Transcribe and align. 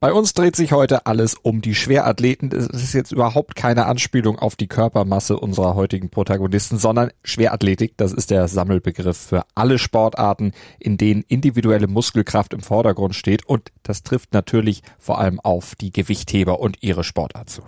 Bei 0.00 0.12
uns 0.12 0.32
dreht 0.32 0.54
sich 0.54 0.70
heute 0.70 1.06
alles 1.06 1.34
um 1.34 1.60
die 1.60 1.74
Schwerathleten. 1.74 2.52
Es 2.52 2.68
ist 2.68 2.92
jetzt 2.92 3.10
überhaupt 3.10 3.56
keine 3.56 3.86
Anspielung 3.86 4.38
auf 4.38 4.54
die 4.54 4.68
Körpermasse 4.68 5.36
unserer 5.36 5.74
heutigen 5.74 6.08
Protagonisten, 6.08 6.78
sondern 6.78 7.10
Schwerathletik, 7.24 7.96
das 7.96 8.12
ist 8.12 8.30
der 8.30 8.46
Sammelbegriff 8.46 9.16
für 9.16 9.42
alle 9.56 9.80
Sportarten, 9.80 10.52
in 10.78 10.98
denen 10.98 11.24
individuelle 11.26 11.88
Muskelkraft 11.88 12.54
im 12.54 12.60
Vordergrund 12.60 13.16
steht. 13.16 13.44
Und 13.46 13.72
das 13.82 14.04
trifft 14.04 14.32
natürlich 14.34 14.82
vor 15.00 15.18
allem 15.18 15.40
auf 15.40 15.74
die 15.74 15.90
Gewichtheber 15.90 16.60
und 16.60 16.80
ihre 16.80 17.02
Sportart 17.02 17.50
zu. 17.50 17.62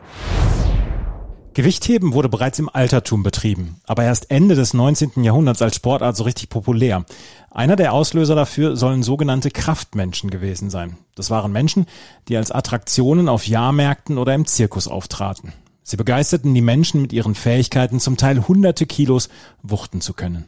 Gewichtheben 1.52 2.12
wurde 2.12 2.28
bereits 2.28 2.60
im 2.60 2.68
Altertum 2.68 3.24
betrieben, 3.24 3.80
aber 3.84 4.04
erst 4.04 4.30
Ende 4.30 4.54
des 4.54 4.72
19. 4.72 5.24
Jahrhunderts 5.24 5.62
als 5.62 5.74
Sportart 5.74 6.16
so 6.16 6.22
richtig 6.22 6.48
populär. 6.48 7.04
Einer 7.50 7.74
der 7.74 7.92
Auslöser 7.92 8.36
dafür 8.36 8.76
sollen 8.76 9.02
sogenannte 9.02 9.50
Kraftmenschen 9.50 10.30
gewesen 10.30 10.70
sein. 10.70 10.96
Das 11.16 11.28
waren 11.28 11.50
Menschen, 11.50 11.86
die 12.28 12.36
als 12.36 12.52
Attraktionen 12.52 13.28
auf 13.28 13.48
Jahrmärkten 13.48 14.16
oder 14.16 14.32
im 14.32 14.46
Zirkus 14.46 14.86
auftraten. 14.86 15.52
Sie 15.82 15.96
begeisterten 15.96 16.54
die 16.54 16.60
Menschen 16.60 17.02
mit 17.02 17.12
ihren 17.12 17.34
Fähigkeiten, 17.34 17.98
zum 17.98 18.16
Teil 18.16 18.46
hunderte 18.46 18.86
Kilos 18.86 19.28
wuchten 19.64 20.00
zu 20.00 20.14
können. 20.14 20.44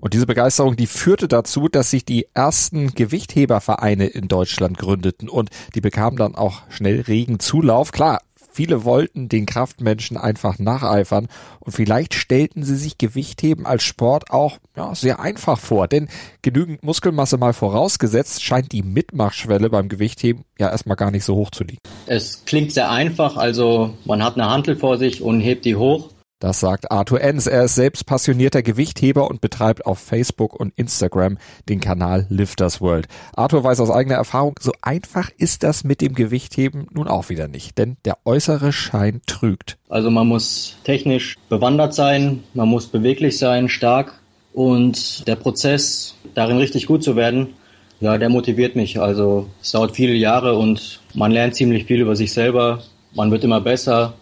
Und 0.00 0.14
diese 0.14 0.26
Begeisterung, 0.26 0.76
die 0.76 0.86
führte 0.86 1.26
dazu, 1.26 1.68
dass 1.68 1.90
sich 1.90 2.04
die 2.04 2.28
ersten 2.34 2.94
Gewichthebervereine 2.94 4.06
in 4.06 4.28
Deutschland 4.28 4.78
gründeten 4.78 5.28
und 5.28 5.50
die 5.74 5.80
bekamen 5.80 6.16
dann 6.16 6.36
auch 6.36 6.62
schnell 6.68 7.00
regen 7.00 7.40
Zulauf. 7.40 7.90
Klar, 7.90 8.20
Viele 8.58 8.82
wollten 8.82 9.28
den 9.28 9.46
Kraftmenschen 9.46 10.16
einfach 10.16 10.58
nacheifern 10.58 11.28
und 11.60 11.70
vielleicht 11.70 12.14
stellten 12.14 12.64
sie 12.64 12.74
sich 12.74 12.98
Gewichtheben 12.98 13.66
als 13.66 13.84
Sport 13.84 14.32
auch 14.32 14.58
ja, 14.76 14.96
sehr 14.96 15.20
einfach 15.20 15.60
vor, 15.60 15.86
denn 15.86 16.08
genügend 16.42 16.82
Muskelmasse 16.82 17.38
mal 17.38 17.52
vorausgesetzt, 17.52 18.42
scheint 18.42 18.72
die 18.72 18.82
Mitmachschwelle 18.82 19.70
beim 19.70 19.88
Gewichtheben 19.88 20.42
ja 20.58 20.70
erstmal 20.70 20.96
gar 20.96 21.12
nicht 21.12 21.22
so 21.22 21.36
hoch 21.36 21.52
zu 21.52 21.62
liegen. 21.62 21.78
Es 22.06 22.44
klingt 22.46 22.72
sehr 22.72 22.90
einfach, 22.90 23.36
also 23.36 23.94
man 24.04 24.24
hat 24.24 24.34
eine 24.34 24.50
Hantel 24.50 24.74
vor 24.74 24.98
sich 24.98 25.22
und 25.22 25.38
hebt 25.38 25.64
die 25.64 25.76
hoch 25.76 26.10
das 26.40 26.60
sagt 26.60 26.90
Arthur 26.90 27.20
Enns. 27.20 27.46
Er 27.46 27.64
ist 27.64 27.74
selbst 27.74 28.06
passionierter 28.06 28.62
Gewichtheber 28.62 29.28
und 29.28 29.40
betreibt 29.40 29.86
auf 29.86 29.98
Facebook 29.98 30.54
und 30.54 30.72
Instagram 30.76 31.38
den 31.68 31.80
Kanal 31.80 32.26
Lifters 32.28 32.80
World. 32.80 33.08
Arthur 33.34 33.64
weiß 33.64 33.80
aus 33.80 33.90
eigener 33.90 34.16
Erfahrung, 34.16 34.54
so 34.60 34.72
einfach 34.80 35.30
ist 35.36 35.62
das 35.62 35.84
mit 35.84 36.00
dem 36.00 36.14
Gewichtheben 36.14 36.86
nun 36.92 37.08
auch 37.08 37.28
wieder 37.28 37.48
nicht, 37.48 37.78
denn 37.78 37.96
der 38.04 38.18
äußere 38.24 38.72
Schein 38.72 39.20
trügt. 39.26 39.78
Also 39.88 40.10
man 40.10 40.28
muss 40.28 40.76
technisch 40.84 41.36
bewandert 41.48 41.94
sein, 41.94 42.44
man 42.54 42.68
muss 42.68 42.86
beweglich 42.86 43.38
sein, 43.38 43.68
stark 43.68 44.20
und 44.52 45.26
der 45.26 45.36
Prozess, 45.36 46.14
darin 46.34 46.58
richtig 46.58 46.86
gut 46.86 47.02
zu 47.02 47.16
werden, 47.16 47.54
ja, 48.00 48.16
der 48.16 48.28
motiviert 48.28 48.76
mich. 48.76 49.00
Also 49.00 49.48
es 49.60 49.72
dauert 49.72 49.96
viele 49.96 50.14
Jahre 50.14 50.54
und 50.56 51.00
man 51.14 51.32
lernt 51.32 51.56
ziemlich 51.56 51.86
viel 51.86 52.00
über 52.00 52.14
sich 52.14 52.32
selber, 52.32 52.82
man 53.14 53.32
wird 53.32 53.42
immer 53.42 53.60
besser 53.60 54.14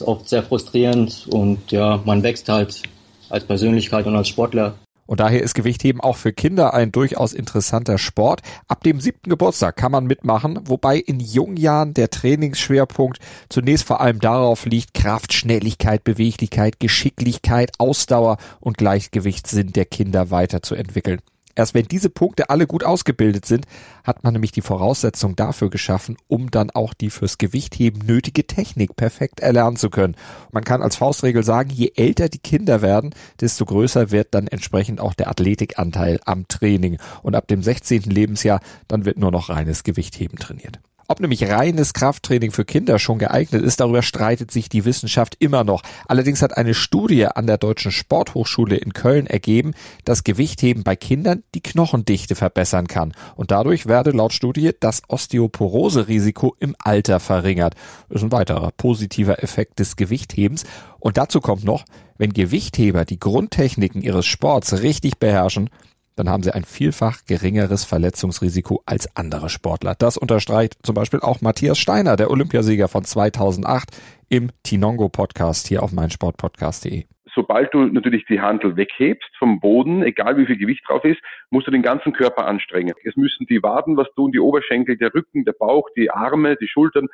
ist 0.00 0.02
oft 0.02 0.28
sehr 0.28 0.42
frustrierend 0.42 1.26
und 1.30 1.70
ja, 1.70 2.00
man 2.04 2.22
wächst 2.22 2.48
halt 2.48 2.82
als 3.30 3.44
Persönlichkeit 3.44 4.06
und 4.06 4.16
als 4.16 4.28
Sportler. 4.28 4.74
Und 5.06 5.20
daher 5.20 5.42
ist 5.42 5.54
Gewichtheben 5.54 6.00
auch 6.00 6.16
für 6.16 6.32
Kinder 6.32 6.72
ein 6.72 6.90
durchaus 6.90 7.34
interessanter 7.34 7.98
Sport. 7.98 8.40
Ab 8.68 8.82
dem 8.82 9.00
siebten 9.00 9.28
Geburtstag 9.28 9.76
kann 9.76 9.92
man 9.92 10.06
mitmachen, 10.06 10.60
wobei 10.64 10.96
in 10.96 11.20
jungen 11.20 11.58
Jahren 11.58 11.92
der 11.92 12.08
Trainingsschwerpunkt 12.08 13.18
zunächst 13.50 13.84
vor 13.84 14.00
allem 14.00 14.18
darauf 14.18 14.64
liegt, 14.64 14.94
Kraft, 14.94 15.34
Schnelligkeit, 15.34 16.04
Beweglichkeit, 16.04 16.80
Geschicklichkeit, 16.80 17.72
Ausdauer 17.78 18.38
und 18.60 18.78
Gleichgewichtssinn 18.78 19.72
der 19.72 19.84
Kinder 19.84 20.30
weiterzuentwickeln. 20.30 21.20
Erst 21.54 21.74
wenn 21.74 21.86
diese 21.86 22.10
Punkte 22.10 22.50
alle 22.50 22.66
gut 22.66 22.84
ausgebildet 22.84 23.46
sind, 23.46 23.66
hat 24.02 24.24
man 24.24 24.32
nämlich 24.32 24.52
die 24.52 24.60
Voraussetzung 24.60 25.36
dafür 25.36 25.70
geschaffen, 25.70 26.16
um 26.26 26.50
dann 26.50 26.70
auch 26.70 26.94
die 26.94 27.10
fürs 27.10 27.38
Gewichtheben 27.38 28.04
nötige 28.04 28.46
Technik 28.46 28.96
perfekt 28.96 29.40
erlernen 29.40 29.76
zu 29.76 29.90
können. 29.90 30.16
Man 30.50 30.64
kann 30.64 30.82
als 30.82 30.96
Faustregel 30.96 31.44
sagen, 31.44 31.70
je 31.70 31.92
älter 31.96 32.28
die 32.28 32.38
Kinder 32.38 32.82
werden, 32.82 33.14
desto 33.40 33.64
größer 33.64 34.10
wird 34.10 34.34
dann 34.34 34.48
entsprechend 34.48 35.00
auch 35.00 35.14
der 35.14 35.28
Athletikanteil 35.28 36.20
am 36.24 36.48
Training. 36.48 36.98
Und 37.22 37.36
ab 37.36 37.46
dem 37.48 37.62
16. 37.62 38.02
Lebensjahr, 38.02 38.60
dann 38.88 39.04
wird 39.04 39.18
nur 39.18 39.30
noch 39.30 39.48
reines 39.48 39.84
Gewichtheben 39.84 40.38
trainiert. 40.38 40.80
Ob 41.06 41.20
nämlich 41.20 41.48
reines 41.48 41.92
Krafttraining 41.92 42.50
für 42.50 42.64
Kinder 42.64 42.98
schon 42.98 43.18
geeignet 43.18 43.62
ist, 43.62 43.80
darüber 43.80 44.02
streitet 44.02 44.50
sich 44.50 44.70
die 44.70 44.86
Wissenschaft 44.86 45.36
immer 45.38 45.62
noch. 45.62 45.82
Allerdings 46.06 46.40
hat 46.40 46.56
eine 46.56 46.72
Studie 46.72 47.26
an 47.26 47.46
der 47.46 47.58
Deutschen 47.58 47.92
Sporthochschule 47.92 48.76
in 48.76 48.94
Köln 48.94 49.26
ergeben, 49.26 49.74
dass 50.04 50.24
Gewichtheben 50.24 50.82
bei 50.82 50.96
Kindern 50.96 51.42
die 51.54 51.60
Knochendichte 51.60 52.34
verbessern 52.34 52.86
kann. 52.86 53.12
Und 53.36 53.50
dadurch 53.50 53.86
werde 53.86 54.12
laut 54.12 54.32
Studie 54.32 54.72
das 54.80 55.02
Osteoporose-Risiko 55.08 56.56
im 56.58 56.74
Alter 56.78 57.20
verringert. 57.20 57.74
Das 58.08 58.22
ist 58.22 58.24
ein 58.24 58.32
weiterer 58.32 58.70
positiver 58.72 59.42
Effekt 59.42 59.80
des 59.80 59.96
Gewichthebens. 59.96 60.64
Und 61.00 61.18
dazu 61.18 61.40
kommt 61.40 61.64
noch, 61.64 61.84
wenn 62.16 62.32
Gewichtheber 62.32 63.04
die 63.04 63.18
Grundtechniken 63.18 64.00
ihres 64.00 64.24
Sports 64.24 64.80
richtig 64.80 65.18
beherrschen, 65.18 65.68
dann 66.16 66.28
haben 66.28 66.42
sie 66.42 66.54
ein 66.54 66.64
vielfach 66.64 67.24
geringeres 67.26 67.84
Verletzungsrisiko 67.84 68.82
als 68.86 69.14
andere 69.16 69.48
Sportler. 69.48 69.94
Das 69.98 70.16
unterstreicht 70.16 70.74
zum 70.82 70.94
Beispiel 70.94 71.20
auch 71.20 71.40
Matthias 71.40 71.78
Steiner, 71.78 72.16
der 72.16 72.30
Olympiasieger 72.30 72.88
von 72.88 73.04
2008 73.04 73.90
im 74.28 74.50
Tinongo 74.62 75.08
Podcast 75.08 75.66
hier 75.66 75.82
auf 75.82 75.92
meinsportpodcast.de. 75.92 77.04
Sobald 77.34 77.74
du 77.74 77.84
natürlich 77.86 78.24
die 78.26 78.40
Handel 78.40 78.76
weghebst 78.76 79.28
vom 79.38 79.58
Boden, 79.58 80.04
egal 80.04 80.36
wie 80.36 80.46
viel 80.46 80.56
Gewicht 80.56 80.84
drauf 80.86 81.04
ist, 81.04 81.20
musst 81.50 81.66
du 81.66 81.72
den 81.72 81.82
ganzen 81.82 82.12
Körper 82.12 82.46
anstrengen. 82.46 82.94
Es 83.04 83.16
müssen 83.16 83.46
die 83.46 83.60
Waden 83.60 83.96
was 83.96 84.06
tun, 84.14 84.30
die 84.30 84.38
Oberschenkel, 84.38 84.96
der 84.96 85.12
Rücken, 85.12 85.44
der 85.44 85.52
Bauch, 85.52 85.88
die 85.96 86.12
Arme, 86.12 86.56
die 86.56 86.68
Schultern. 86.68 87.08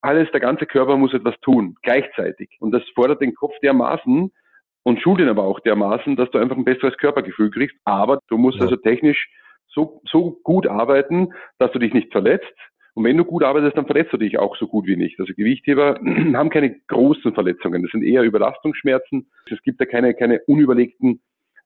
Alles, 0.00 0.28
der 0.32 0.40
ganze 0.40 0.66
Körper 0.66 0.96
muss 0.96 1.14
etwas 1.14 1.34
tun, 1.40 1.76
gleichzeitig. 1.82 2.56
Und 2.58 2.72
das 2.72 2.82
fordert 2.96 3.20
den 3.20 3.34
Kopf 3.34 3.54
dermaßen, 3.62 4.32
und 4.82 5.00
schult 5.00 5.20
ihn 5.20 5.28
aber 5.28 5.44
auch 5.44 5.60
dermaßen, 5.60 6.16
dass 6.16 6.30
du 6.30 6.38
einfach 6.38 6.56
ein 6.56 6.64
besseres 6.64 6.96
Körpergefühl 6.96 7.50
kriegst. 7.50 7.76
Aber 7.84 8.20
du 8.28 8.38
musst 8.38 8.58
ja. 8.58 8.64
also 8.64 8.76
technisch 8.76 9.28
so, 9.68 10.02
so 10.10 10.38
gut 10.42 10.66
arbeiten, 10.66 11.32
dass 11.58 11.70
du 11.72 11.78
dich 11.78 11.92
nicht 11.92 12.12
verletzt. 12.12 12.52
Und 12.94 13.04
wenn 13.04 13.16
du 13.16 13.24
gut 13.24 13.44
arbeitest, 13.44 13.76
dann 13.76 13.86
verletzt 13.86 14.12
du 14.12 14.16
dich 14.16 14.38
auch 14.38 14.56
so 14.56 14.66
gut 14.66 14.86
wie 14.86 14.96
nicht. 14.96 15.20
Also 15.20 15.32
Gewichtheber 15.34 16.00
haben 16.34 16.50
keine 16.50 16.74
großen 16.88 17.32
Verletzungen. 17.34 17.82
Das 17.82 17.92
sind 17.92 18.02
eher 18.02 18.22
Überlastungsschmerzen. 18.22 19.30
Es 19.50 19.62
gibt 19.62 19.80
da 19.80 19.84
keine, 19.84 20.14
keine 20.14 20.40
unüberlegten 20.46 21.20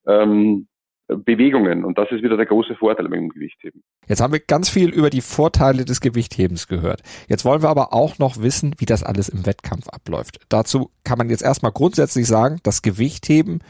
ähm, 0.07 0.67
Bewegungen. 1.09 1.85
Und 1.85 1.99
das 1.99 2.11
ist 2.11 2.23
wieder 2.23 2.37
der 2.37 2.47
große 2.47 2.75
Vorteil 2.77 3.09
beim 3.09 3.29
Gewichtheben. 3.29 3.83
Jetzt 4.09 4.21
haben 4.21 4.33
wir 4.33 4.41
ganz 4.41 4.71
viel 4.71 4.91
über 4.91 5.11
die 5.11 5.21
Vorteile 5.21 5.85
des 5.85 6.01
Gewichthebens 6.01 6.67
gehört. 6.67 7.03
Jetzt 7.29 7.45
wollen 7.45 7.63
wir 7.63 7.69
aber 7.69 7.93
auch 7.93 8.19
noch 8.19 8.41
wissen, 8.43 8.75
wie 8.79 8.87
das 8.87 9.03
alles 9.03 9.29
im 9.29 9.47
Wettkampf 9.47 9.89
abläuft. 9.89 10.41
Dazu 10.49 10.91
kann 11.05 11.19
man 11.19 11.29
jetzt 11.29 11.43
erstmal 11.43 11.73
grundsätzlich 11.73 12.27
sagen, 12.27 12.59
dass 12.63 12.83
Gewichtheben 12.83 13.61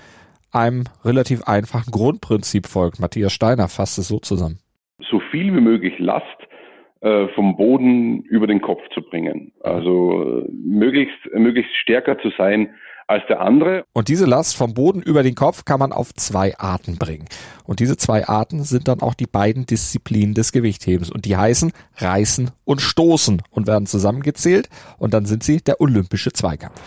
einem 0.52 0.84
relativ 1.04 1.42
einfachen 1.44 1.90
Grundprinzip 1.90 2.66
folgt. 2.66 3.00
Matthias 3.00 3.32
Steiner 3.32 3.68
fasst 3.68 3.98
es 3.98 4.08
so 4.08 4.20
zusammen. 4.20 4.58
So 5.10 5.20
viel 5.30 5.54
wie 5.54 5.60
möglich 5.60 5.98
Last 5.98 6.24
äh, 7.00 7.26
vom 7.34 7.56
Boden 7.56 8.22
über 8.22 8.46
den 8.46 8.60
Kopf 8.60 8.80
zu 8.94 9.02
bringen. 9.02 9.52
Also 9.60 10.44
äh, 10.44 10.48
möglichst, 10.52 11.18
möglichst 11.34 11.74
stärker 11.76 12.18
zu 12.18 12.30
sein 12.38 12.74
als 13.06 13.22
der 13.28 13.40
andere. 13.40 13.84
Und 13.92 14.08
diese 14.08 14.24
Last 14.24 14.56
vom 14.56 14.74
Boden 14.74 15.02
über 15.02 15.22
den 15.22 15.34
Kopf 15.34 15.64
kann 15.64 15.78
man 15.78 15.92
auf 15.92 16.14
zwei 16.14 16.58
Arten 16.58 16.96
bringen. 16.96 17.26
Und 17.64 17.80
diese 17.80 17.96
zwei 17.96 18.26
Arten 18.26 18.64
sind 18.64 18.88
dann 18.88 19.00
auch 19.00 19.14
die 19.14 19.26
beiden 19.26 19.66
Disziplinen 19.66 20.34
des 20.34 20.52
Gewichthebens. 20.52 21.10
Und 21.10 21.24
die 21.24 21.36
heißen 21.36 21.72
Reißen 21.96 22.50
und 22.64 22.80
Stoßen 22.80 23.42
und 23.50 23.66
werden 23.66 23.86
zusammengezählt. 23.86 24.68
Und 24.98 25.14
dann 25.14 25.26
sind 25.26 25.42
sie 25.42 25.60
der 25.60 25.80
olympische 25.80 26.32
Zweikampf. 26.32 26.80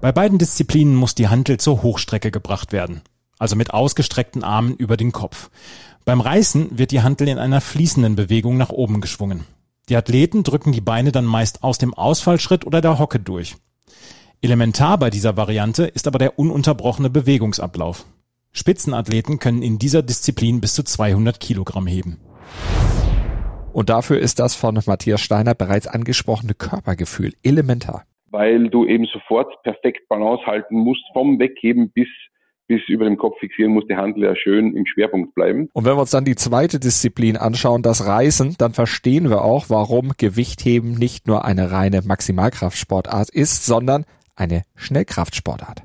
Bei 0.00 0.12
beiden 0.12 0.38
Disziplinen 0.38 0.94
muss 0.94 1.14
die 1.14 1.28
Hantel 1.28 1.58
zur 1.58 1.82
Hochstrecke 1.82 2.30
gebracht 2.30 2.72
werden. 2.72 3.02
Also 3.38 3.56
mit 3.56 3.74
ausgestreckten 3.74 4.44
Armen 4.44 4.74
über 4.76 4.96
den 4.96 5.12
Kopf. 5.12 5.50
Beim 6.04 6.20
Reißen 6.20 6.78
wird 6.78 6.92
die 6.92 7.02
Hantel 7.02 7.28
in 7.28 7.38
einer 7.38 7.60
fließenden 7.60 8.14
Bewegung 8.14 8.56
nach 8.56 8.70
oben 8.70 9.00
geschwungen. 9.00 9.44
Die 9.88 9.96
Athleten 9.96 10.42
drücken 10.42 10.72
die 10.72 10.80
Beine 10.80 11.12
dann 11.12 11.24
meist 11.24 11.62
aus 11.62 11.78
dem 11.78 11.94
Ausfallschritt 11.94 12.66
oder 12.66 12.80
der 12.80 12.98
Hocke 12.98 13.20
durch. 13.20 13.56
Elementar 14.46 14.96
bei 14.96 15.10
dieser 15.10 15.36
Variante 15.36 15.86
ist 15.86 16.06
aber 16.06 16.20
der 16.20 16.38
ununterbrochene 16.38 17.10
Bewegungsablauf. 17.10 18.06
Spitzenathleten 18.52 19.40
können 19.40 19.60
in 19.60 19.80
dieser 19.80 20.04
Disziplin 20.04 20.60
bis 20.60 20.76
zu 20.76 20.84
200 20.84 21.40
Kilogramm 21.40 21.88
heben. 21.88 22.20
Und 23.72 23.90
dafür 23.90 24.20
ist 24.20 24.38
das 24.38 24.54
von 24.54 24.80
Matthias 24.86 25.20
Steiner 25.20 25.56
bereits 25.56 25.88
angesprochene 25.88 26.54
Körpergefühl 26.54 27.32
elementar. 27.42 28.04
weil 28.30 28.68
du 28.68 28.86
eben 28.86 29.06
sofort 29.06 29.48
perfekt 29.64 30.08
Balance 30.08 30.46
halten 30.46 30.76
musst, 30.76 31.02
vom 31.12 31.40
Wegheben 31.40 31.90
bis 31.90 32.08
bis 32.68 32.80
über 32.88 33.04
dem 33.04 33.16
Kopf 33.16 33.38
fixieren 33.38 33.72
muss 33.72 33.84
die 33.88 33.96
Handel 33.96 34.24
ja 34.24 34.34
schön 34.34 34.76
im 34.76 34.86
Schwerpunkt 34.86 35.34
bleiben. 35.34 35.68
Und 35.72 35.84
wenn 35.84 35.94
wir 35.94 36.00
uns 36.00 36.10
dann 36.10 36.24
die 36.24 36.34
zweite 36.34 36.80
Disziplin 36.80 37.36
anschauen, 37.36 37.82
das 37.82 38.06
Reißen, 38.06 38.56
dann 38.58 38.72
verstehen 38.72 39.30
wir 39.30 39.42
auch, 39.42 39.66
warum 39.68 40.12
Gewichtheben 40.16 40.92
nicht 40.92 41.26
nur 41.26 41.44
eine 41.44 41.70
reine 41.70 42.02
Maximalkraftsportart 42.04 43.30
ist, 43.30 43.64
sondern 43.64 44.04
eine 44.36 44.62
Schnellkraftsportart. 44.76 45.82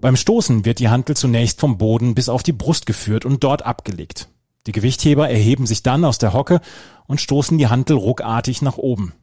Beim 0.00 0.14
Stoßen 0.14 0.64
wird 0.64 0.78
die 0.78 0.88
Hantel 0.88 1.16
zunächst 1.16 1.58
vom 1.58 1.78
Boden 1.78 2.14
bis 2.14 2.28
auf 2.28 2.42
die 2.42 2.52
Brust 2.52 2.86
geführt 2.86 3.24
und 3.24 3.42
dort 3.42 3.64
abgelegt. 3.66 4.28
Die 4.66 4.72
Gewichtheber 4.72 5.28
erheben 5.28 5.66
sich 5.66 5.82
dann 5.82 6.04
aus 6.04 6.18
der 6.18 6.32
Hocke 6.32 6.60
und 7.06 7.20
stoßen 7.20 7.58
die 7.58 7.68
Hantel 7.68 7.96
ruckartig 7.96 8.62
nach 8.62 8.76
oben. 8.76 9.14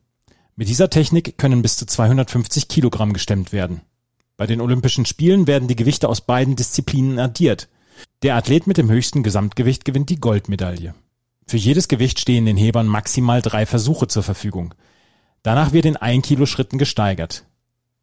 Mit 0.56 0.70
dieser 0.70 0.90
Technik 0.90 1.38
können 1.38 1.62
bis 1.62 1.78
zu 1.78 1.86
250 1.86 2.68
Kilogramm 2.68 3.14
gestemmt 3.14 3.54
werden. 3.54 3.82
Bei 4.38 4.48
den 4.48 4.62
Olympischen 4.62 5.06
Spielen 5.06 5.48
werden 5.48 5.68
die 5.68 5.76
Gewichte 5.76 6.10
aus 6.10 6.22
beiden 6.22 6.56
Disziplinen 6.56 7.20
addiert. 7.20 7.70
Der 8.24 8.36
Athlet 8.36 8.68
mit 8.68 8.78
dem 8.78 8.90
höchsten 8.90 9.24
Gesamtgewicht 9.24 9.86
gewinnt 9.86 10.10
die 10.10 10.20
Goldmedaille. 10.20 10.96
Für 11.48 11.58
jedes 11.58 11.88
Gewicht 11.88 12.20
stehen 12.20 12.46
den 12.46 12.58
Hebern 12.58 12.88
maximal 12.88 13.42
drei 13.42 13.66
Versuche 13.66 14.08
zur 14.08 14.24
Verfügung. 14.24 14.74
Danach 15.44 15.74
wird 15.74 15.86
in 15.86 15.98
1 15.98 16.26
Kilo 16.26 16.46
Schritten 16.46 16.78
gesteigert. 16.78 17.46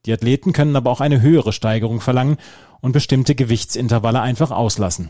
Die 0.05 0.13
Athleten 0.13 0.53
können 0.53 0.77
aber 0.77 0.91
auch 0.91 1.01
eine 1.01 1.23
höhere 1.23 1.55
Steigerung 1.55 2.03
verlangen 2.03 2.37
und 2.83 2.93
bestimmte 2.93 3.35
Gewichtsintervalle 3.35 4.21
einfach 4.21 4.51
auslassen. 4.51 5.09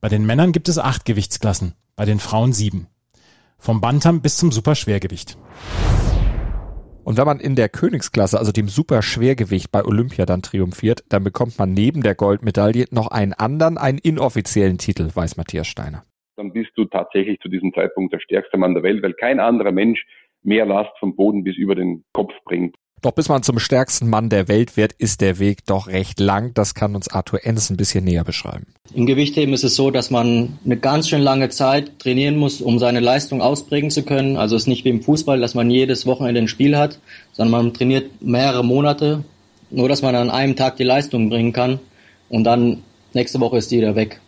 Bei 0.00 0.08
den 0.08 0.24
Männern 0.24 0.52
gibt 0.52 0.68
es 0.68 0.78
acht 0.78 1.04
Gewichtsklassen, 1.04 1.74
bei 1.96 2.04
den 2.04 2.20
Frauen 2.20 2.52
sieben. 2.52 2.86
Vom 3.58 3.80
Bantam 3.80 4.22
bis 4.22 4.36
zum 4.36 4.52
Superschwergewicht. 4.52 5.36
Und 7.02 7.18
wenn 7.18 7.26
man 7.26 7.40
in 7.40 7.56
der 7.56 7.68
Königsklasse, 7.68 8.38
also 8.38 8.52
dem 8.52 8.68
Superschwergewicht 8.68 9.72
bei 9.72 9.84
Olympia 9.84 10.26
dann 10.26 10.42
triumphiert, 10.42 11.02
dann 11.08 11.24
bekommt 11.24 11.58
man 11.58 11.72
neben 11.72 12.02
der 12.02 12.14
Goldmedaille 12.14 12.84
noch 12.92 13.08
einen 13.08 13.32
anderen, 13.32 13.76
einen 13.76 13.98
inoffiziellen 13.98 14.78
Titel, 14.78 15.10
weiß 15.12 15.36
Matthias 15.36 15.66
Steiner. 15.66 16.04
Dann 16.36 16.52
bist 16.52 16.70
du 16.76 16.84
tatsächlich 16.84 17.40
zu 17.40 17.48
diesem 17.48 17.72
Zeitpunkt 17.74 18.12
der 18.14 18.20
stärkste 18.20 18.56
Mann 18.56 18.74
der 18.74 18.84
Welt, 18.84 19.02
weil 19.02 19.14
kein 19.14 19.40
anderer 19.40 19.72
Mensch 19.72 20.06
mehr 20.42 20.66
Last 20.66 20.90
vom 20.98 21.16
Boden 21.16 21.44
bis 21.44 21.56
über 21.56 21.74
den 21.74 22.04
Kopf 22.12 22.32
bringt. 22.44 22.76
Doch 23.02 23.12
bis 23.12 23.30
man 23.30 23.42
zum 23.42 23.58
stärksten 23.58 24.10
Mann 24.10 24.28
der 24.28 24.46
Welt 24.48 24.76
wird, 24.76 24.92
ist 24.92 25.22
der 25.22 25.38
Weg 25.38 25.64
doch 25.64 25.86
recht 25.88 26.20
lang. 26.20 26.52
Das 26.52 26.74
kann 26.74 26.94
uns 26.94 27.08
Arthur 27.08 27.46
Enns 27.46 27.70
ein 27.70 27.78
bisschen 27.78 28.04
näher 28.04 28.24
beschreiben. 28.24 28.66
Im 28.94 29.06
Gewichtheben 29.06 29.54
ist 29.54 29.64
es 29.64 29.74
so, 29.74 29.90
dass 29.90 30.10
man 30.10 30.58
eine 30.66 30.76
ganz 30.76 31.08
schön 31.08 31.22
lange 31.22 31.48
Zeit 31.48 31.98
trainieren 31.98 32.36
muss, 32.36 32.60
um 32.60 32.78
seine 32.78 33.00
Leistung 33.00 33.40
ausprägen 33.40 33.90
zu 33.90 34.02
können. 34.02 34.36
Also 34.36 34.54
es 34.54 34.62
ist 34.62 34.68
nicht 34.68 34.84
wie 34.84 34.90
im 34.90 35.02
Fußball, 35.02 35.40
dass 35.40 35.54
man 35.54 35.70
jedes 35.70 36.04
Wochenende 36.04 36.42
ein 36.42 36.48
Spiel 36.48 36.76
hat, 36.76 36.98
sondern 37.32 37.64
man 37.64 37.72
trainiert 37.72 38.20
mehrere 38.20 38.64
Monate, 38.64 39.24
nur 39.70 39.88
dass 39.88 40.02
man 40.02 40.14
an 40.14 40.28
einem 40.28 40.54
Tag 40.54 40.76
die 40.76 40.84
Leistung 40.84 41.30
bringen 41.30 41.54
kann 41.54 41.80
und 42.28 42.44
dann 42.44 42.82
nächste 43.14 43.40
Woche 43.40 43.56
ist 43.56 43.70
die 43.70 43.78
wieder 43.78 43.96
weg. 43.96 44.20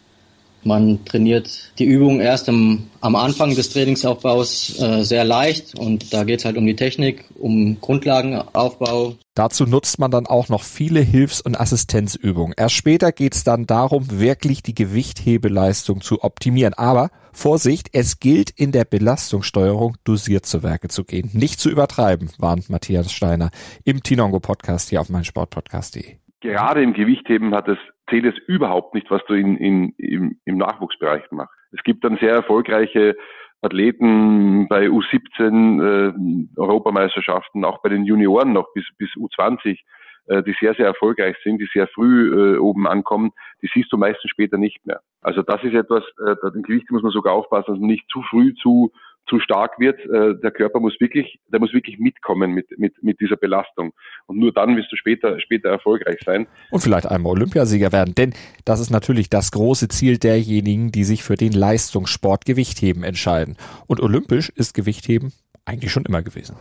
Man 0.64 1.04
trainiert 1.04 1.72
die 1.78 1.86
Übung 1.86 2.20
erst 2.20 2.48
im, 2.48 2.84
am 3.00 3.16
Anfang 3.16 3.54
des 3.54 3.70
Trainingsaufbaus 3.70 4.80
äh, 4.80 5.02
sehr 5.02 5.24
leicht 5.24 5.78
und 5.78 6.12
da 6.12 6.24
geht 6.24 6.40
es 6.40 6.44
halt 6.44 6.56
um 6.56 6.66
die 6.66 6.76
Technik, 6.76 7.24
um 7.38 7.78
Grundlagenaufbau. 7.80 9.14
Dazu 9.34 9.64
nutzt 9.64 9.98
man 9.98 10.10
dann 10.10 10.26
auch 10.26 10.48
noch 10.48 10.62
viele 10.62 11.00
Hilfs- 11.00 11.40
und 11.40 11.58
Assistenzübungen. 11.58 12.54
Erst 12.56 12.74
später 12.74 13.12
geht 13.12 13.34
es 13.34 13.44
dann 13.44 13.66
darum, 13.66 14.20
wirklich 14.20 14.62
die 14.62 14.74
Gewichthebeleistung 14.74 16.00
zu 16.00 16.22
optimieren. 16.22 16.74
Aber 16.74 17.10
Vorsicht, 17.32 17.88
es 17.92 18.20
gilt 18.20 18.50
in 18.50 18.72
der 18.72 18.84
Belastungssteuerung 18.84 19.96
dosiert 20.04 20.44
zu 20.44 20.62
Werke 20.62 20.88
zu 20.88 21.04
gehen. 21.04 21.30
Nicht 21.32 21.60
zu 21.60 21.70
übertreiben, 21.70 22.30
warnt 22.38 22.68
Matthias 22.68 23.10
Steiner 23.10 23.50
im 23.84 24.02
Tinongo 24.02 24.38
Podcast 24.38 24.90
hier 24.90 25.00
auf 25.00 25.08
meinsportpodcast.de. 25.08 26.16
Gerade 26.40 26.82
im 26.82 26.92
Gewichtheben 26.92 27.54
hat 27.54 27.68
es 27.68 27.78
zählt 28.12 28.26
es 28.26 28.38
überhaupt 28.46 28.94
nicht, 28.94 29.10
was 29.10 29.24
du 29.26 29.34
in, 29.34 29.56
in, 29.56 29.94
im, 29.96 30.38
im 30.44 30.58
Nachwuchsbereich 30.58 31.30
machst. 31.30 31.54
Es 31.72 31.82
gibt 31.82 32.04
dann 32.04 32.18
sehr 32.18 32.32
erfolgreiche 32.32 33.16
Athleten 33.62 34.68
bei 34.68 34.86
U17 34.86 35.80
äh, 35.80 36.60
Europameisterschaften, 36.60 37.64
auch 37.64 37.80
bei 37.80 37.88
den 37.88 38.04
Junioren 38.04 38.52
noch 38.52 38.72
bis, 38.74 38.84
bis 38.98 39.08
U20, 39.10 39.78
äh, 40.26 40.42
die 40.42 40.54
sehr, 40.60 40.74
sehr 40.74 40.86
erfolgreich 40.86 41.36
sind, 41.42 41.58
die 41.58 41.68
sehr 41.72 41.86
früh 41.88 42.54
äh, 42.54 42.58
oben 42.58 42.86
ankommen, 42.86 43.30
die 43.62 43.70
siehst 43.72 43.92
du 43.92 43.96
meistens 43.96 44.30
später 44.30 44.58
nicht 44.58 44.84
mehr. 44.84 45.00
Also 45.22 45.42
das 45.42 45.62
ist 45.62 45.74
etwas, 45.74 46.02
äh, 46.26 46.34
im 46.54 46.62
Gewicht 46.62 46.90
muss 46.90 47.02
man 47.02 47.12
sogar 47.12 47.32
aufpassen, 47.32 47.72
dass 47.72 47.78
man 47.78 47.88
nicht 47.88 48.08
zu 48.10 48.22
früh 48.22 48.52
zu 48.54 48.92
zu 49.28 49.40
stark 49.40 49.78
wird, 49.78 49.98
äh, 50.00 50.38
der 50.42 50.50
Körper 50.50 50.80
muss 50.80 50.94
wirklich, 51.00 51.38
der 51.48 51.60
muss 51.60 51.72
wirklich 51.72 51.98
mitkommen 51.98 52.52
mit, 52.52 52.66
mit, 52.78 53.02
mit 53.02 53.20
dieser 53.20 53.36
Belastung. 53.36 53.92
Und 54.26 54.38
nur 54.38 54.52
dann 54.52 54.76
wirst 54.76 54.90
du 54.92 54.96
später, 54.96 55.40
später 55.40 55.68
erfolgreich 55.70 56.18
sein. 56.24 56.46
Und 56.70 56.80
vielleicht 56.80 57.06
einmal 57.06 57.32
Olympiasieger 57.32 57.92
werden, 57.92 58.14
denn 58.14 58.34
das 58.64 58.80
ist 58.80 58.90
natürlich 58.90 59.30
das 59.30 59.52
große 59.52 59.88
Ziel 59.88 60.18
derjenigen, 60.18 60.92
die 60.92 61.04
sich 61.04 61.22
für 61.22 61.36
den 61.36 61.52
Leistungssport 61.52 62.44
Gewichtheben 62.44 63.04
entscheiden. 63.04 63.56
Und 63.86 64.00
olympisch 64.00 64.50
ist 64.50 64.74
Gewichtheben 64.74 65.32
eigentlich 65.64 65.92
schon 65.92 66.04
immer 66.04 66.22
gewesen. 66.22 66.56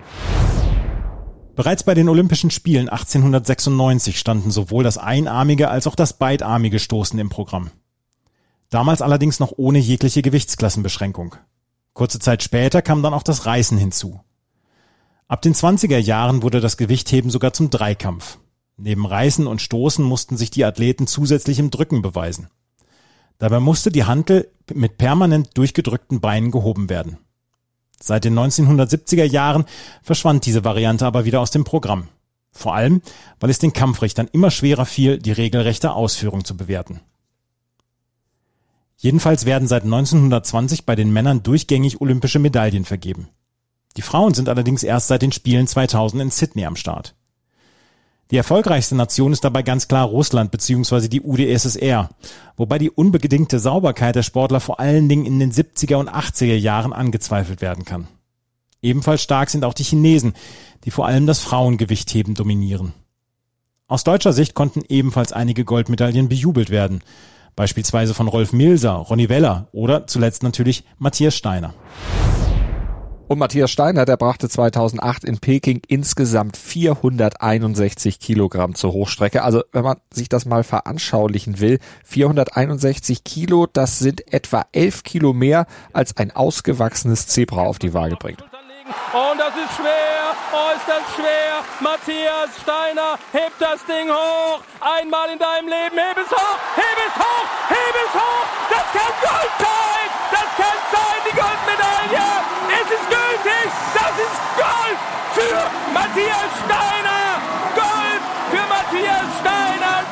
Bereits 1.55 1.83
bei 1.83 1.93
den 1.93 2.07
Olympischen 2.07 2.49
Spielen 2.49 2.87
1896 2.87 4.17
standen 4.17 4.51
sowohl 4.51 4.83
das 4.83 4.97
einarmige 4.97 5.69
als 5.69 5.85
auch 5.85 5.95
das 5.95 6.17
beidarmige 6.17 6.79
Stoßen 6.79 7.19
im 7.19 7.29
Programm. 7.29 7.71
Damals 8.69 9.01
allerdings 9.01 9.41
noch 9.41 9.53
ohne 9.57 9.79
jegliche 9.79 10.21
Gewichtsklassenbeschränkung. 10.21 11.35
Kurze 11.93 12.19
Zeit 12.19 12.43
später 12.43 12.81
kam 12.81 13.03
dann 13.03 13.13
auch 13.13 13.23
das 13.23 13.45
Reißen 13.45 13.77
hinzu. 13.77 14.21
Ab 15.27 15.41
den 15.41 15.53
20er 15.53 15.97
Jahren 15.97 16.41
wurde 16.41 16.59
das 16.59 16.77
Gewichtheben 16.77 17.29
sogar 17.31 17.53
zum 17.53 17.69
Dreikampf. 17.69 18.37
Neben 18.77 19.05
Reißen 19.05 19.47
und 19.47 19.61
Stoßen 19.61 20.03
mussten 20.03 20.37
sich 20.37 20.51
die 20.51 20.65
Athleten 20.65 21.07
zusätzlich 21.07 21.59
im 21.59 21.69
Drücken 21.71 22.01
beweisen. 22.01 22.49
Dabei 23.37 23.59
musste 23.59 23.91
die 23.91 24.05
Hantel 24.05 24.51
mit 24.73 24.97
permanent 24.97 25.57
durchgedrückten 25.57 26.21
Beinen 26.21 26.51
gehoben 26.51 26.89
werden. 26.89 27.17
Seit 27.99 28.25
den 28.25 28.37
1970er 28.37 29.23
Jahren 29.23 29.65
verschwand 30.01 30.45
diese 30.45 30.63
Variante 30.63 31.05
aber 31.05 31.25
wieder 31.25 31.41
aus 31.41 31.51
dem 31.51 31.63
Programm. 31.63 32.07
Vor 32.51 32.75
allem, 32.75 33.01
weil 33.39 33.49
es 33.49 33.59
den 33.59 33.73
Kampfrichtern 33.73 34.29
immer 34.31 34.51
schwerer 34.51 34.85
fiel, 34.85 35.17
die 35.19 35.31
regelrechte 35.31 35.93
Ausführung 35.93 36.43
zu 36.43 36.57
bewerten. 36.57 37.01
Jedenfalls 39.01 39.47
werden 39.47 39.67
seit 39.67 39.83
1920 39.83 40.85
bei 40.85 40.95
den 40.95 41.11
Männern 41.11 41.41
durchgängig 41.41 42.01
olympische 42.01 42.37
Medaillen 42.37 42.85
vergeben. 42.85 43.29
Die 43.97 44.03
Frauen 44.03 44.35
sind 44.35 44.47
allerdings 44.47 44.83
erst 44.83 45.07
seit 45.07 45.23
den 45.23 45.31
Spielen 45.31 45.65
2000 45.65 46.21
in 46.21 46.29
Sydney 46.29 46.65
am 46.65 46.75
Start. 46.75 47.15
Die 48.29 48.37
erfolgreichste 48.37 48.95
Nation 48.95 49.33
ist 49.33 49.43
dabei 49.43 49.63
ganz 49.63 49.87
klar 49.87 50.05
Russland 50.05 50.51
bzw. 50.51 51.07
die 51.07 51.21
UdSSR, 51.21 52.11
wobei 52.55 52.77
die 52.77 52.91
unbedingte 52.91 53.57
Sauberkeit 53.57 54.15
der 54.15 54.21
Sportler 54.21 54.59
vor 54.59 54.79
allen 54.79 55.09
Dingen 55.09 55.25
in 55.25 55.39
den 55.39 55.51
70er 55.51 55.95
und 55.95 56.07
80er 56.07 56.55
Jahren 56.55 56.93
angezweifelt 56.93 57.61
werden 57.61 57.85
kann. 57.85 58.07
Ebenfalls 58.83 59.23
stark 59.23 59.49
sind 59.49 59.65
auch 59.65 59.73
die 59.73 59.83
Chinesen, 59.83 60.33
die 60.83 60.91
vor 60.91 61.07
allem 61.07 61.25
das 61.25 61.39
Frauengewichtheben 61.39 62.35
dominieren. 62.35 62.93
Aus 63.87 64.03
deutscher 64.03 64.31
Sicht 64.31 64.53
konnten 64.53 64.83
ebenfalls 64.89 65.33
einige 65.33 65.65
Goldmedaillen 65.65 66.29
bejubelt 66.29 66.69
werden, 66.69 67.01
Beispielsweise 67.55 68.13
von 68.13 68.27
Rolf 68.27 68.53
Milser, 68.53 68.91
Ronny 68.91 69.29
Weller 69.29 69.67
oder 69.71 70.07
zuletzt 70.07 70.43
natürlich 70.43 70.83
Matthias 70.97 71.35
Steiner. 71.35 71.73
Und 73.31 73.39
Matthias 73.39 73.71
Steiner, 73.71 74.03
der 74.03 74.17
brachte 74.17 74.49
2008 74.49 75.23
in 75.23 75.39
Peking 75.39 75.81
insgesamt 75.87 76.57
461 76.57 78.19
Kilogramm 78.19 78.75
zur 78.75 78.91
Hochstrecke. 78.91 79.43
Also 79.43 79.63
wenn 79.71 79.85
man 79.85 80.01
sich 80.13 80.27
das 80.27 80.45
mal 80.45 80.65
veranschaulichen 80.65 81.61
will, 81.61 81.79
461 82.03 83.23
Kilo, 83.23 83.67
das 83.71 83.99
sind 83.99 84.33
etwa 84.33 84.65
11 84.73 85.03
Kilo 85.03 85.31
mehr, 85.31 85.65
als 85.93 86.17
ein 86.17 86.31
ausgewachsenes 86.31 87.27
Zebra 87.27 87.61
auf 87.61 87.79
die 87.79 87.93
Waage 87.93 88.17
bringt. 88.17 88.43
Und 89.11 89.37
das 89.37 89.51
ist 89.59 89.75
schwer. 89.75 90.31
Oh, 90.55 90.71
ist 90.71 90.87
das 90.87 91.03
schwer. 91.19 91.59
Matthias 91.81 92.47
Steiner 92.63 93.19
hebt 93.33 93.59
das 93.59 93.83
Ding 93.83 94.07
hoch. 94.07 94.63
Einmal 94.79 95.31
in 95.31 95.39
deinem 95.39 95.67
Leben. 95.67 95.99
Heb 95.99 96.15
es 96.15 96.31
hoch. 96.31 96.59
Heb 96.79 96.95
es 96.95 97.15
hoch. 97.19 97.47
Heb 97.67 97.95
es 98.07 98.13
hoch. 98.15 98.47
Das 98.71 98.87
kann 98.95 99.13
Gold 99.19 99.53
sein. 99.59 100.07
Das 100.31 100.49
kann 100.55 100.79
sein, 100.95 101.19
die 101.27 101.35
Goldmedaille. 101.35 102.27
Es 102.71 102.87
ist 102.87 103.07
gültig. 103.11 103.67
Das 103.91 104.15
ist 104.15 104.37
Gold 104.55 104.99
für 105.35 105.59
Matthias 105.91 106.51
Steiner. 106.63 107.21
Gold 107.75 108.23
für 108.47 108.63
Matthias 108.71 109.27
Steiner. 109.41 110.05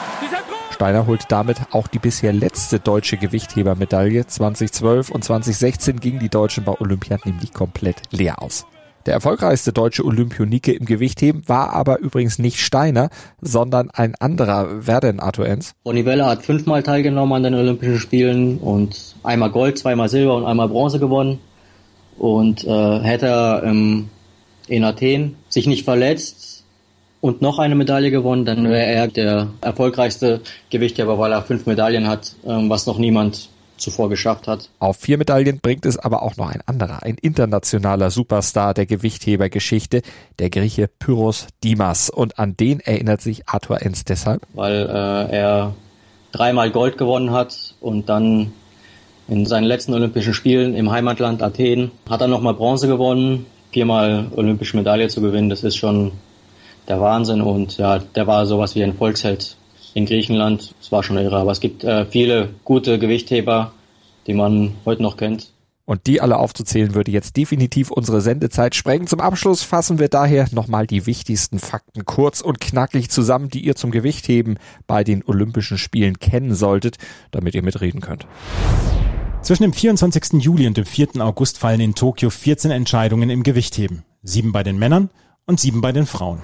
Steiner 0.73 1.05
holt 1.07 1.25
damit 1.29 1.57
auch 1.71 1.87
die 1.87 1.99
bisher 1.99 2.33
letzte 2.33 2.81
deutsche 2.81 3.15
Gewichthebermedaille. 3.15 4.27
2012 4.27 5.09
und 5.09 5.23
2016 5.23 6.01
gingen 6.01 6.19
die 6.19 6.29
Deutschen 6.29 6.65
bei 6.65 6.73
Olympia 6.79 7.17
nämlich 7.23 7.53
komplett 7.53 8.01
leer 8.11 8.41
aus. 8.41 8.65
Der 9.05 9.13
erfolgreichste 9.13 9.71
deutsche 9.71 10.05
Olympionike 10.05 10.73
im 10.73 10.85
Gewichtheben 10.85 11.47
war 11.47 11.73
aber 11.73 11.99
übrigens 11.99 12.39
nicht 12.39 12.59
Steiner, 12.59 13.09
sondern 13.41 13.89
ein 13.91 14.15
anderer. 14.19 14.85
Wer 14.85 14.99
denn, 14.99 15.19
Arthur 15.19 15.47
Enz? 15.47 15.73
Ronny 15.85 16.03
hat 16.03 16.43
fünfmal 16.43 16.83
teilgenommen 16.83 17.33
an 17.33 17.43
den 17.43 17.55
Olympischen 17.55 17.99
Spielen 17.99 18.57
und 18.57 19.15
einmal 19.23 19.51
Gold, 19.51 19.77
zweimal 19.77 20.09
Silber 20.09 20.35
und 20.35 20.45
einmal 20.45 20.67
Bronze 20.67 20.99
gewonnen. 20.99 21.39
Und 22.17 22.65
äh, 22.65 22.99
hätte 22.99 23.27
er 23.27 23.63
im 23.63 24.09
in 24.69 24.83
Athen, 24.83 25.35
sich 25.49 25.67
nicht 25.67 25.83
verletzt 25.83 26.63
und 27.21 27.41
noch 27.41 27.59
eine 27.59 27.75
Medaille 27.75 28.11
gewonnen, 28.11 28.45
dann 28.45 28.65
wäre 28.65 28.85
er 28.85 29.07
der 29.07 29.47
erfolgreichste 29.61 30.41
Gewichtheber, 30.69 31.17
weil 31.17 31.31
er 31.31 31.41
fünf 31.41 31.65
Medaillen 31.65 32.07
hat, 32.07 32.33
ähm, 32.45 32.69
was 32.69 32.85
noch 32.85 32.97
niemand 32.97 33.49
zuvor 33.81 34.09
geschafft 34.09 34.47
hat. 34.47 34.69
Auf 34.79 34.97
vier 34.97 35.17
Medaillen 35.17 35.59
bringt 35.59 35.85
es 35.85 35.97
aber 35.97 36.23
auch 36.23 36.37
noch 36.37 36.49
ein 36.49 36.61
anderer, 36.65 37.03
ein 37.03 37.15
internationaler 37.15 38.11
Superstar 38.11 38.73
der 38.73 38.85
Gewichthebergeschichte, 38.85 40.01
der 40.39 40.49
Grieche 40.49 40.87
Pyros 40.87 41.47
Dimas. 41.63 42.09
Und 42.09 42.39
an 42.39 42.55
den 42.57 42.79
erinnert 42.79 43.21
sich 43.21 43.47
Arthur 43.47 43.81
Enz 43.81 44.05
deshalb. 44.05 44.41
Weil 44.53 44.87
äh, 44.87 45.35
er 45.35 45.73
dreimal 46.31 46.71
Gold 46.71 46.97
gewonnen 46.97 47.31
hat 47.31 47.75
und 47.79 48.09
dann 48.09 48.53
in 49.27 49.45
seinen 49.45 49.65
letzten 49.65 49.93
Olympischen 49.93 50.33
Spielen 50.33 50.75
im 50.75 50.91
Heimatland 50.91 51.43
Athen 51.43 51.91
hat 52.09 52.21
er 52.21 52.27
nochmal 52.27 52.55
Bronze 52.55 52.87
gewonnen, 52.87 53.45
viermal 53.71 54.27
olympische 54.35 54.75
Medaille 54.75 55.07
zu 55.07 55.21
gewinnen, 55.21 55.49
das 55.49 55.63
ist 55.63 55.77
schon 55.77 56.13
der 56.87 56.99
Wahnsinn 56.99 57.41
und 57.41 57.77
ja, 57.77 57.99
der 57.99 58.25
war 58.25 58.45
sowas 58.47 58.73
wie 58.75 58.83
ein 58.83 58.95
Volksheld 58.95 59.55
in 59.93 60.05
Griechenland. 60.05 60.73
Es 60.81 60.91
war 60.91 61.03
schon 61.03 61.17
irre, 61.17 61.37
aber 61.37 61.51
es 61.51 61.59
gibt 61.59 61.83
äh, 61.83 62.05
viele 62.05 62.49
gute 62.63 62.99
Gewichtheber, 62.99 63.71
die 64.27 64.33
man 64.33 64.75
heute 64.85 65.01
noch 65.01 65.17
kennt. 65.17 65.51
Und 65.85 66.05
die 66.05 66.21
alle 66.21 66.37
aufzuzählen 66.37 66.93
würde 66.93 67.09
jetzt 67.09 67.35
definitiv 67.35 67.89
unsere 67.89 68.21
Sendezeit 68.21 68.75
sprengen. 68.75 69.07
Zum 69.07 69.19
Abschluss 69.19 69.63
fassen 69.63 69.97
wir 69.97 70.07
daher 70.07 70.47
nochmal 70.51 70.85
die 70.85 71.07
wichtigsten 71.07 71.57
Fakten 71.57 72.05
kurz 72.05 72.41
und 72.41 72.59
knackig 72.59 73.09
zusammen, 73.09 73.49
die 73.49 73.61
ihr 73.61 73.75
zum 73.75 73.89
Gewichtheben 73.89 74.59
bei 74.85 75.03
den 75.03 75.23
Olympischen 75.25 75.79
Spielen 75.79 76.19
kennen 76.19 76.53
solltet, 76.53 76.97
damit 77.31 77.55
ihr 77.55 77.63
mitreden 77.63 78.01
könnt. 78.01 78.27
Zwischen 79.41 79.63
dem 79.63 79.73
24. 79.73 80.43
Juli 80.43 80.67
und 80.67 80.77
dem 80.77 80.85
4. 80.85 81.21
August 81.21 81.57
fallen 81.57 81.79
in 81.79 81.95
Tokio 81.95 82.29
14 82.29 82.69
Entscheidungen 82.69 83.31
im 83.31 83.41
Gewichtheben. 83.41 84.03
Sieben 84.21 84.51
bei 84.51 84.61
den 84.61 84.77
Männern 84.77 85.09
und 85.47 85.59
sieben 85.59 85.81
bei 85.81 85.91
den 85.91 86.05
Frauen. 86.05 86.39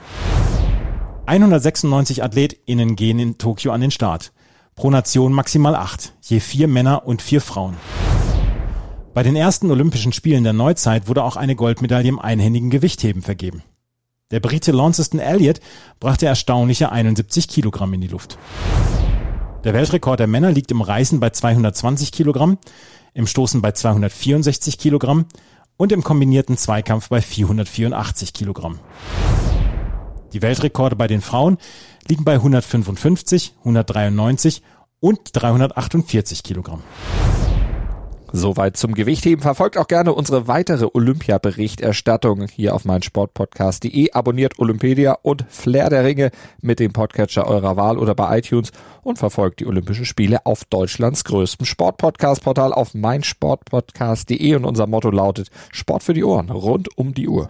196 1.28 2.24
AthletInnen 2.24 2.96
gehen 2.96 3.18
in 3.18 3.38
Tokio 3.40 3.72
an 3.72 3.82
den 3.82 3.90
Start. 3.90 4.32
Pro 4.76 4.92
Nation 4.92 5.34
maximal 5.34 5.76
acht, 5.76 6.14
je 6.22 6.40
vier 6.40 6.68
Männer 6.68 7.08
und 7.08 7.24
vier 7.24 7.42
Frauen. 7.42 7.76
Bei 9.16 9.24
den 9.24 9.36
ersten 9.36 9.72
Olympischen 9.72 10.14
Spielen 10.14 10.44
der 10.44 10.54
Neuzeit 10.54 11.08
wurde 11.08 11.24
auch 11.24 11.36
eine 11.36 11.56
Goldmedaille 11.56 12.10
im 12.10 12.20
einhändigen 12.20 12.70
Gewichtheben 12.70 13.24
vergeben. 13.24 13.64
Der 14.30 14.40
Brite 14.40 14.72
Launceston 14.72 15.20
Elliott 15.20 15.62
brachte 16.00 16.28
erstaunliche 16.28 16.92
71 16.92 17.48
Kilogramm 17.48 17.94
in 17.94 18.02
die 18.02 18.08
Luft. 18.08 18.38
Der 19.64 19.74
Weltrekord 19.74 20.20
der 20.20 20.28
Männer 20.28 20.52
liegt 20.52 20.70
im 20.70 20.82
Reißen 20.82 21.20
bei 21.20 21.32
220 21.32 22.12
Kilogramm, 22.12 22.60
im 23.16 23.26
Stoßen 23.26 23.64
bei 23.64 23.72
264 23.72 24.78
Kilogramm 24.78 25.26
und 25.78 25.92
im 25.92 26.04
kombinierten 26.04 26.56
Zweikampf 26.56 27.10
bei 27.10 27.22
484 27.22 28.34
Kilogramm. 28.34 28.80
Die 30.36 30.42
Weltrekorde 30.42 30.98
bei 30.98 31.08
den 31.08 31.22
Frauen 31.22 31.58
liegen 32.10 32.26
bei 32.26 32.34
155, 32.34 33.54
193 33.60 34.64
und 35.00 35.22
348 35.32 36.44
Kilogramm. 36.44 36.84
Soweit 38.34 38.76
zum 38.76 38.96
Gewichtheben. 38.96 39.42
Verfolgt 39.42 39.78
auch 39.78 39.88
gerne 39.88 40.12
unsere 40.12 40.50
weitere 40.50 40.90
Olympia-Berichterstattung 40.94 42.48
hier 42.50 42.76
auf 42.76 42.84
meinsportpodcast.de. 42.84 44.12
Abonniert 44.12 44.60
Olympedia 44.60 45.18
und 45.22 45.46
Flair 45.48 45.90
der 45.90 46.04
Ringe 46.04 46.32
mit 46.62 46.82
dem 46.82 46.92
Podcatcher 46.92 47.48
eurer 47.48 47.78
Wahl 47.78 47.98
oder 47.98 48.14
bei 48.14 48.40
iTunes 48.40 48.74
und 49.04 49.18
verfolgt 49.18 49.62
die 49.62 49.66
Olympischen 49.66 50.04
Spiele 50.04 50.46
auf 50.46 50.66
Deutschlands 50.66 51.24
größtem 51.24 51.66
Sportpodcast-Portal 51.66 52.74
auf 52.74 52.94
meinsportpodcast.de 52.94 54.56
und 54.56 54.66
unser 54.66 54.86
Motto 54.86 55.12
lautet 55.12 55.50
Sport 55.72 56.04
für 56.04 56.14
die 56.14 56.26
Ohren 56.26 56.50
rund 56.50 56.90
um 56.98 57.14
die 57.14 57.30
Uhr. 57.30 57.50